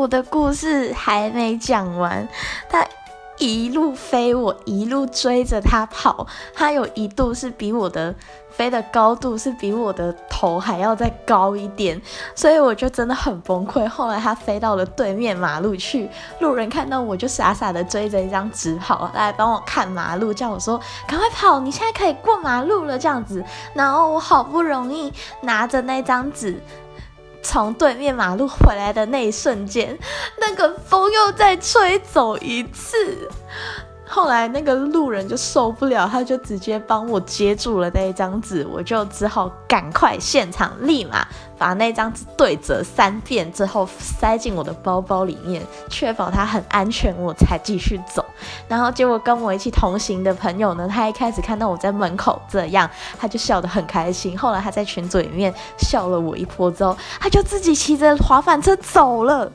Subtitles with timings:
[0.00, 2.26] 我的故事还没讲完，
[2.70, 2.82] 他
[3.36, 8.14] 一路飞，我一路追着他跑，他有一度是比我的。
[8.50, 11.98] 飞的高度是比我的头还要再高一点，
[12.34, 13.88] 所以我就真的很崩溃。
[13.88, 16.10] 后来他飞到了对面马路去，
[16.40, 23.42] 路人看到我就傻傻的追着一张纸跑来帮我看马路，叫我说赶快跑，你现在可以过马路了这样子。
[23.72, 25.12] 然后我好不容易
[25.42, 26.60] 拿着那张纸
[27.42, 29.98] 从对面马路回来的那一瞬间，
[30.38, 33.28] 那个风又再吹走一次。
[34.12, 41.24] 后来那个路人就受不了，他就直接帮我接住了那一张纸，我就只好赶快现场立马
[41.56, 48.24] 把那张纸对折三遍之后塞进我的包包里面，确保它很安全，我才继续走。
[48.66, 54.36] 然后结果跟我一起同行的朋友呢，他一开始看到我在门口这样，他就笑得很开心。
[54.36, 59.50] 后来他在群组里面笑了我一波之后，他就自己骑着滑板车走了。